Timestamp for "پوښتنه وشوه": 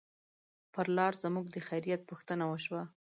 2.09-2.83